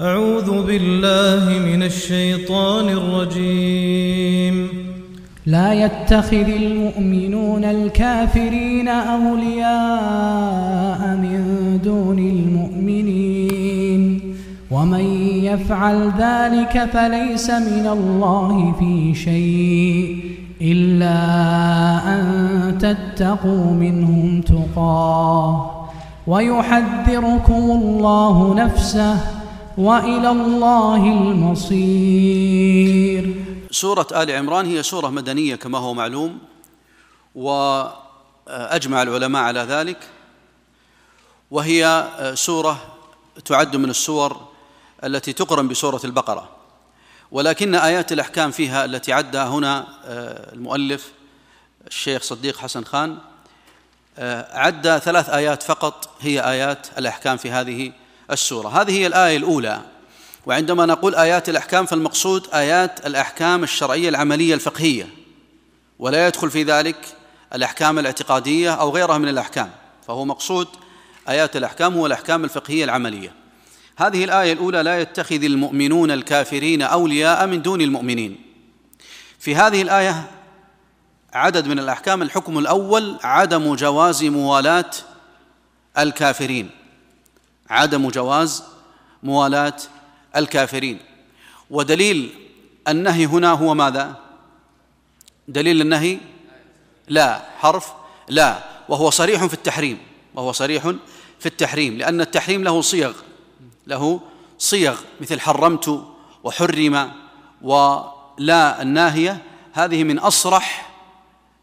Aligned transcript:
أعوذ 0.00 0.66
بالله 0.66 1.58
من 1.58 1.82
الشيطان 1.82 2.88
الرجيم. 2.88 4.68
لا 5.46 5.74
يتخذ 5.74 6.48
المؤمنون 6.48 7.64
الكافرين 7.64 8.88
أولياء 8.88 9.56
من 11.16 11.40
دون 11.84 12.18
المؤمنين. 12.18 14.00
ومن 14.70 15.04
يفعل 15.42 16.12
ذلك 16.18 16.88
فليس 16.92 17.50
من 17.50 17.86
الله 17.86 18.74
في 18.78 19.14
شيء 19.14 20.16
إلا 20.62 21.18
أن 22.14 22.78
تتقوا 22.78 23.72
منهم 23.72 24.40
تقاه. 24.40 25.70
ويحذركم 26.26 27.52
الله 27.52 28.54
نفسه 28.54 29.37
وإلى 29.78 30.30
الله 30.30 30.96
المصير. 31.04 31.74
سورة 33.70 34.06
آل 34.12 34.30
عمران 34.30 34.66
هي 34.66 34.82
سورة 34.82 35.08
مدنية 35.08 35.56
كما 35.56 35.78
هو 35.78 35.94
معلوم 35.94 36.38
وأجمع 37.34 39.02
العلماء 39.02 39.42
على 39.42 39.60
ذلك. 39.60 40.08
وهي 41.50 42.08
سورة 42.34 42.96
تعد 43.44 43.76
من 43.76 43.90
السور 43.90 44.48
التي 45.04 45.32
تقرن 45.32 45.68
بسورة 45.68 46.00
البقرة. 46.04 46.48
ولكن 47.32 47.74
آيات 47.74 48.12
الأحكام 48.12 48.50
فيها 48.50 48.84
التي 48.84 49.12
عدها 49.12 49.48
هنا 49.48 49.86
المؤلف 50.52 51.12
الشيخ 51.86 52.22
صديق 52.22 52.56
حسن 52.56 52.84
خان 52.84 53.18
عد 54.52 54.98
ثلاث 54.98 55.30
آيات 55.30 55.62
فقط 55.62 56.10
هي 56.20 56.40
آيات 56.40 56.86
الأحكام 56.98 57.36
في 57.36 57.50
هذه 57.50 57.92
السورة. 58.30 58.68
هذه 58.68 58.90
هي 58.90 59.06
الآية 59.06 59.36
الأولى. 59.36 59.80
وعندما 60.46 60.86
نقول 60.86 61.14
آيات 61.14 61.48
الأحكام 61.48 61.86
فالمقصود 61.86 62.46
آيات 62.54 63.06
الأحكام 63.06 63.62
الشرعية 63.62 64.08
العملية 64.08 64.54
الفقهية. 64.54 65.08
ولا 65.98 66.26
يدخل 66.26 66.50
في 66.50 66.62
ذلك 66.62 66.96
الأحكام 67.54 67.98
الاعتقادية 67.98 68.74
أو 68.74 68.90
غيرها 68.90 69.18
من 69.18 69.28
الأحكام. 69.28 69.70
فهو 70.06 70.24
مقصود 70.24 70.68
آيات 71.28 71.56
الأحكام 71.56 71.94
هو 71.94 72.06
الأحكام 72.06 72.44
الفقهية 72.44 72.84
العملية. 72.84 73.32
هذه 73.96 74.24
الآية 74.24 74.52
الأولى 74.52 74.82
لا 74.82 75.00
يتخذ 75.00 75.42
المؤمنون 75.42 76.10
الكافرين 76.10 76.82
أولياء 76.82 77.46
من 77.46 77.62
دون 77.62 77.80
المؤمنين. 77.80 78.40
في 79.38 79.54
هذه 79.54 79.82
الآية 79.82 80.30
عدد 81.32 81.68
من 81.68 81.78
الأحكام 81.78 82.22
الحكم 82.22 82.58
الأول 82.58 83.18
عدم 83.22 83.74
جواز 83.74 84.24
موالاة 84.24 84.90
الكافرين. 85.98 86.77
عدم 87.70 88.08
جواز 88.08 88.64
موالاة 89.22 89.76
الكافرين. 90.36 90.98
ودليل 91.70 92.34
النهي 92.88 93.26
هنا 93.26 93.52
هو 93.52 93.74
ماذا؟ 93.74 94.16
دليل 95.48 95.80
النهي؟ 95.80 96.18
لا. 97.08 97.42
حرف 97.58 97.92
لا. 98.28 98.58
وهو 98.88 99.10
صريح 99.10 99.44
في 99.46 99.54
التحريم. 99.54 99.98
وهو 100.34 100.52
صريح 100.52 100.82
في 101.38 101.46
التحريم. 101.46 101.98
لأن 101.98 102.20
التحريم 102.20 102.64
له 102.64 102.80
صيغ. 102.80 103.12
له 103.86 104.20
صيغ. 104.58 104.96
مثل 105.20 105.40
حرمت 105.40 106.04
وحرم 106.44 107.12
ولا 107.62 108.82
الناهية. 108.82 109.42
هذه 109.72 110.04
من 110.04 110.18
أصرح 110.18 110.88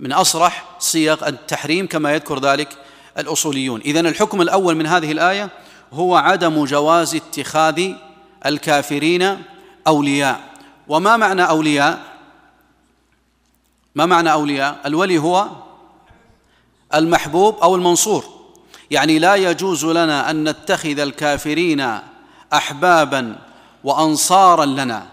من 0.00 0.12
أصرح 0.12 0.64
صيغ 0.78 1.28
التحريم 1.28 1.86
كما 1.86 2.12
يذكر 2.12 2.38
ذلك 2.40 2.68
الأصوليون. 3.18 3.80
إذن 3.80 4.06
الحكم 4.06 4.42
الأول 4.42 4.74
من 4.74 4.86
هذه 4.86 5.12
الآية 5.12 5.50
هو 5.94 6.16
عدم 6.16 6.64
جواز 6.64 7.14
اتخاذ 7.14 7.92
الكافرين 8.46 9.42
أولياء. 9.86 10.40
وما 10.88 11.16
معنى 11.16 11.42
أولياء؟ 11.48 12.02
ما 13.94 14.06
معنى 14.06 14.32
أولياء؟ 14.32 14.80
الولي 14.86 15.18
هو 15.18 15.48
المحبوب 16.94 17.58
أو 17.58 17.76
المنصور. 17.76 18.24
يعني 18.90 19.18
لا 19.18 19.34
يجوز 19.34 19.84
لنا 19.84 20.30
أن 20.30 20.48
نتخذ 20.48 20.98
الكافرين 20.98 21.98
احبابا 22.52 23.38
وانصارا 23.84 24.64
لنا. 24.64 25.06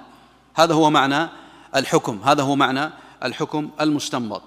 هذا 0.56 0.74
هو 0.74 0.90
معنى 0.90 1.30
الحكم. 1.76 2.22
هذا 2.26 2.44
هو 2.44 2.56
معنى 2.56 2.92
الحكم 3.24 3.70
المستنبط. 3.82 4.42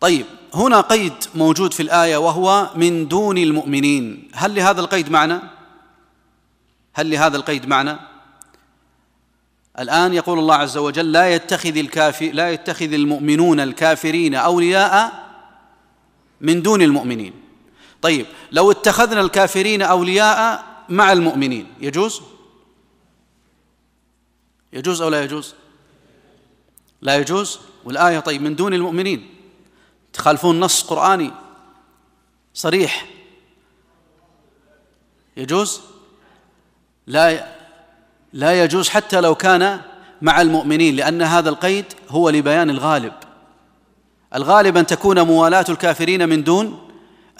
طيب 0.00 0.26
هنا 0.54 0.80
قيد 0.80 1.12
موجود 1.34 1.74
في 1.74 1.82
الآية 1.82 2.16
وهو 2.16 2.70
من 2.76 3.08
دون 3.08 3.38
المؤمنين. 3.38 4.28
هل 4.34 4.54
لهذا 4.54 4.80
القيد 4.80 5.10
معنى؟ 5.10 5.40
هل 6.94 7.10
لهذا 7.10 7.36
القيد 7.36 7.66
معنى؟ 7.66 7.96
الآن 9.78 10.14
يقول 10.14 10.38
الله 10.38 10.54
عز 10.54 10.76
وجل 10.76 11.12
لا 11.12 11.34
يتخذ 11.34 11.76
الكافر 11.76 12.30
لا 12.32 12.50
يتخذ 12.50 12.92
المؤمنون 12.92 13.60
الكافرين 13.60 14.34
أولياء 14.34 15.24
من 16.40 16.62
دون 16.62 16.82
المؤمنين. 16.82 17.32
طيب 18.02 18.26
لو 18.52 18.70
اتخذنا 18.70 19.20
الكافرين 19.20 19.82
أولياء 19.82 20.64
مع 20.88 21.12
المؤمنين 21.12 21.66
يجوز؟ 21.80 22.22
يجوز 24.72 25.02
أو 25.02 25.08
لا 25.08 25.22
يجوز؟ 25.24 25.54
لا 27.02 27.16
يجوز؟ 27.16 27.58
والآية 27.84 28.18
طيب 28.20 28.42
من 28.42 28.56
دون 28.56 28.74
المؤمنين. 28.74 29.33
تخالفون 30.14 30.60
نص 30.60 30.82
قرآني. 30.82 31.32
صريح. 32.54 33.06
يجوز؟ 35.36 35.80
لا 37.06 37.54
لا 38.32 38.64
يجوز 38.64 38.88
حتى 38.88 39.20
لو 39.20 39.34
كان 39.34 39.80
مع 40.22 40.40
المؤمنين 40.40 40.96
لأن 40.96 41.22
هذا 41.22 41.48
القيد 41.48 41.84
هو 42.08 42.30
لبيان 42.30 42.70
الغالب. 42.70 43.12
الغالب 44.34 44.76
أن 44.76 44.86
تكون 44.86 45.20
موالاة 45.20 45.64
الكافرين 45.68 46.28
من 46.28 46.44
دون 46.44 46.88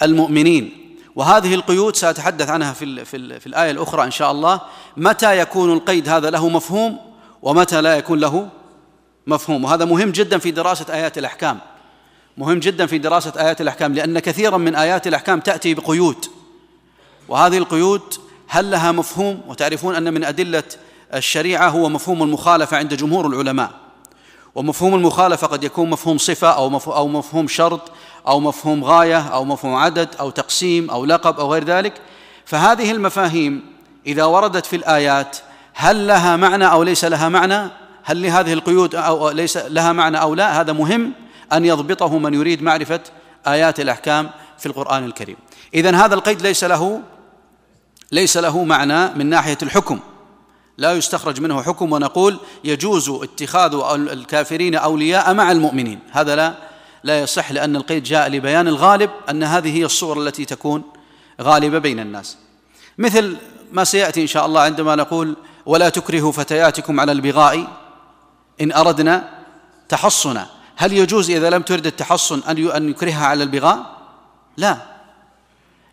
المؤمنين. 0.01 0.95
وهذه 1.15 1.55
القيود 1.55 1.95
سأتحدث 1.95 2.49
عنها 2.49 2.73
في, 2.73 3.05
في, 3.05 3.39
في 3.39 3.47
الآية 3.47 3.71
الأخرى 3.71 4.03
إن 4.03 4.11
شاء 4.11 4.31
الله. 4.31 4.61
متى 4.97 5.39
يكون 5.39 5.73
القيد 5.73 6.09
هذا 6.09 6.29
له 6.29 6.49
مفهوم 6.49 6.99
ومتى 7.41 7.81
لا 7.81 7.97
يكون 7.97 8.19
له 8.19 8.49
مفهوم؟ 9.27 9.63
وهذا 9.63 9.85
مهم 9.85 10.11
جدا 10.11 10.37
في 10.37 10.51
دراسة 10.51 10.93
آيات 10.93 11.17
الأحكام. 11.17 11.59
مهم 12.37 12.59
جدا 12.59 12.85
في 12.85 12.97
دراسة 12.97 13.33
آيات 13.37 13.61
الأحكام 13.61 13.93
لأن 13.93 14.19
كثيرا 14.19 14.57
من 14.57 14.75
آيات 14.75 15.07
الأحكام 15.07 15.39
تأتي 15.39 15.73
بقيود. 15.73 16.25
وهذه 17.27 17.57
القيود 17.57 18.01
هل 18.47 18.71
لها 18.71 18.91
مفهوم؟ 18.91 19.41
وتعرفون 19.47 19.95
أن 19.95 20.13
من 20.13 20.23
أدلة 20.23 20.63
الشريعة 21.13 21.69
هو 21.69 21.89
مفهوم 21.89 22.23
المخالفة 22.23 22.77
عند 22.77 22.93
جمهور 22.93 23.27
العلماء. 23.27 23.71
ومفهوم 24.55 24.95
المخالفة 24.95 25.47
قد 25.47 25.63
يكون 25.63 25.89
مفهوم 25.89 26.17
صفة 26.17 26.47
أو 26.47 26.77
أو 26.87 27.07
مفهوم 27.07 27.47
شرط 27.47 27.91
أو 28.27 28.39
مفهوم 28.39 28.83
غاية 28.83 29.19
أو 29.19 29.45
مفهوم 29.45 29.75
عدد 29.75 30.09
أو 30.19 30.29
تقسيم 30.29 30.89
أو 30.89 31.05
لقب 31.05 31.39
أو 31.39 31.53
غير 31.53 31.63
ذلك. 31.63 31.93
فهذه 32.45 32.91
المفاهيم 32.91 33.61
إذا 34.07 34.23
وردت 34.23 34.65
في 34.65 34.75
الآيات 34.75 35.37
هل 35.73 36.07
لها 36.07 36.35
معنى 36.35 36.71
أو 36.71 36.83
ليس 36.83 37.05
لها 37.05 37.29
معنى؟ 37.29 37.69
هل 38.03 38.21
لهذه 38.21 38.53
القيود 38.53 38.95
أو 38.95 39.29
ليس 39.29 39.57
لها 39.57 39.93
معنى 39.93 40.21
أو 40.21 40.35
لا؟ 40.35 40.61
هذا 40.61 40.73
مهم. 40.73 41.24
أن 41.53 41.65
يضبطه 41.65 42.17
من 42.17 42.33
يريد 42.33 42.63
معرفة 42.63 43.01
آيات 43.47 43.79
الأحكام 43.79 44.29
في 44.57 44.65
القرآن 44.65 45.05
الكريم. 45.05 45.37
اذا 45.73 45.95
هذا 45.95 46.15
القيد 46.15 46.41
ليس 46.41 46.63
له 46.63 47.01
ليس 48.11 48.37
له 48.37 48.63
معنى 48.63 49.13
من 49.13 49.25
ناحية 49.25 49.57
الحكم. 49.63 49.99
لا 50.77 50.93
يستخرج 50.93 51.41
منه 51.41 51.61
حكم 51.61 51.91
ونقول 51.93 52.39
يجوز 52.63 53.09
اتخاذ 53.09 53.73
الكافرين 53.93 54.75
أولياء 54.75 55.33
مع 55.33 55.51
المؤمنين. 55.51 55.99
هذا 56.11 56.35
لا 56.35 56.53
لا 57.03 57.19
يصح 57.19 57.51
لأن 57.51 57.75
القيد 57.75 58.03
جاء 58.03 58.29
لبيان 58.29 58.67
الغالب 58.67 59.09
أن 59.29 59.43
هذه 59.43 59.77
هي 59.77 59.85
الصور 59.85 60.21
التي 60.21 60.45
تكون 60.45 60.83
غالبة 61.41 61.79
بين 61.79 61.99
الناس. 61.99 62.37
مثل 62.97 63.37
ما 63.71 63.83
سيأتي 63.83 64.21
إن 64.21 64.27
شاء 64.27 64.45
الله 64.45 64.61
عندما 64.61 64.95
نقول 64.95 65.35
ولا 65.65 65.89
تكرهوا 65.89 66.31
فتياتكم 66.31 66.99
على 66.99 67.11
البغاء 67.11 67.67
إن 68.61 68.71
أردنا 68.71 69.29
تحصنا. 69.89 70.47
هل 70.77 70.93
يجوز 70.93 71.29
إذا 71.29 71.49
لم 71.49 71.61
ترد 71.61 71.85
التحصن 71.85 72.39
أن 72.39 72.69
أن 72.69 72.89
يكرهها 72.89 73.25
على 73.25 73.43
البغاء؟ 73.43 73.95
لا. 74.57 74.77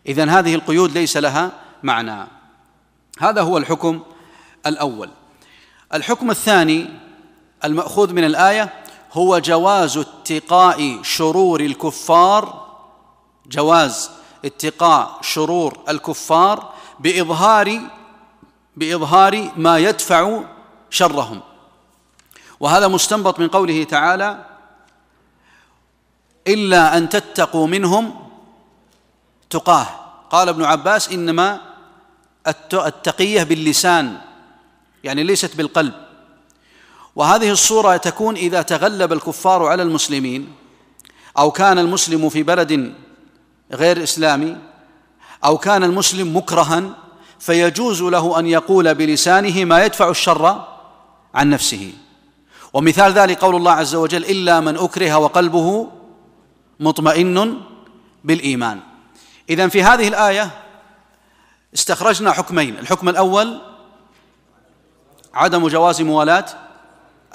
اذا 0.07 0.29
هذه 0.29 0.55
القيود 0.55 0.91
ليس 0.91 1.17
لها 1.17 1.51
معنى. 1.83 2.27
هذا 3.19 3.41
هو 3.41 3.57
الحكم 3.57 4.01
الأول. 4.65 5.09
الحكم 5.93 6.31
الثاني 6.31 6.89
المأخوذ 7.63 8.13
من 8.13 8.23
الآية 8.23 8.73
هو 9.13 9.39
جواز 9.39 9.97
اتقاء 9.97 10.99
شرور 11.03 11.61
الكفار 11.61 12.63
جواز 13.47 14.11
اتقاء 14.45 15.17
شرور 15.21 15.79
الكفار 15.89 16.73
باظهار 16.99 17.79
بإظهار 18.77 19.51
ما 19.55 19.77
يدفع 19.77 20.43
شرهم. 20.89 21.41
وهذا 22.59 22.87
مستنبط 22.87 23.39
من 23.39 23.47
قوله 23.47 23.83
تعالى 23.83 24.52
إلا 26.47 26.97
أن 26.97 27.09
تتقوا 27.09 27.67
منهم 27.67 28.13
تقاه. 29.49 29.85
قال 30.29 30.49
ابن 30.49 30.63
عباس 30.63 31.09
إنما 31.09 31.61
التقية 32.73 33.43
باللسان 33.43 34.17
يعني 35.03 35.23
ليست 35.23 35.55
بالقلب. 35.55 35.93
وهذه 37.15 37.51
الصورة 37.51 37.97
تكون 37.97 38.35
إذا 38.35 38.61
تغلب 38.61 39.13
الكفار 39.13 39.65
على 39.65 39.83
المسلمين 39.83 40.53
أو 41.37 41.51
كان 41.51 41.79
المسلم 41.79 42.29
في 42.29 42.43
بلد 42.43 42.93
غير 43.71 44.03
إسلامي 44.03 44.57
أو 45.45 45.57
كان 45.57 45.83
المسلم 45.83 46.37
مكرها 46.37 46.83
فيجوز 47.39 48.01
له 48.01 48.39
أن 48.39 48.47
يقول 48.47 48.95
بلسانه 48.95 49.65
ما 49.65 49.85
يدفع 49.85 50.09
الشر 50.09 50.67
عن 51.33 51.49
نفسه. 51.49 51.93
ومثال 52.73 53.13
ذلك 53.13 53.39
قول 53.39 53.55
الله 53.55 53.71
عز 53.71 53.95
وجل 53.95 54.25
إلا 54.25 54.59
من 54.59 54.77
أكره 54.77 55.17
وقلبه 55.17 55.89
مطمئن 56.79 57.61
بالإيمان. 58.23 58.79
اذا 59.49 59.67
في 59.67 59.83
هذه 59.83 60.07
الآية 60.07 60.49
استخرجنا 61.73 62.31
حكمين. 62.31 62.79
الحكم 62.79 63.09
الأول 63.09 63.61
عدم 65.33 65.67
جواز 65.67 66.01
موالاه 66.01 66.45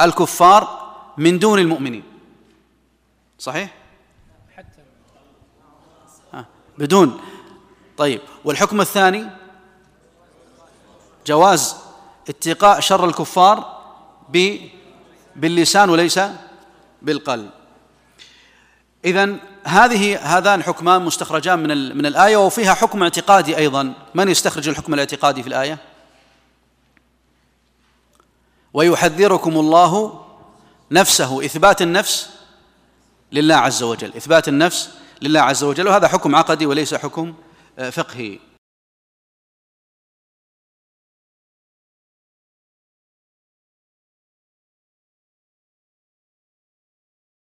الكفار 0.00 0.94
من 1.16 1.38
دون 1.38 1.58
المؤمنين. 1.58 2.02
صحيح؟ 3.38 3.74
بدون. 6.78 7.20
طيب 7.96 8.20
والحكم 8.44 8.80
الثاني 8.80 9.26
جواز 11.26 11.76
اتقاء 12.28 12.80
شر 12.80 13.04
الكفار 13.04 13.82
باللسان 15.36 15.90
وليس 15.90 16.20
بالقلب. 17.02 17.50
إذا 19.08 19.36
هذه 19.64 20.18
هذان 20.38 20.62
حكمان 20.62 21.02
مستخرجان 21.02 21.58
من 21.58 21.96
من 21.96 22.06
الآية 22.06 22.36
وفيها 22.36 22.74
حكم 22.74 23.02
اعتقادي 23.02 23.56
أيضا. 23.56 23.94
من 24.14 24.28
يستخرج 24.28 24.68
الحكم 24.68 24.94
الاعتقادي 24.94 25.42
في 25.42 25.48
الآية؟ 25.48 25.78
ويحذركم 28.72 29.58
الله 29.58 30.20
نفسه 30.90 31.44
إثبات 31.44 31.82
النفس 31.82 32.30
لله 33.32 33.54
عز 33.54 33.82
وجل 33.82 34.16
إثبات 34.16 34.48
النفس 34.48 34.90
لله 35.22 35.40
عز 35.40 35.64
وجل. 35.64 35.88
وهذا 35.88 36.08
حكم 36.08 36.36
عقدي 36.36 36.66
وليس 36.66 36.94
حكم 36.94 37.34
آه، 37.78 37.90
فقهي. 37.90 38.38